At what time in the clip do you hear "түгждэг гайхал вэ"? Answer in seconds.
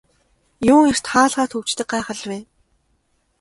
1.51-2.39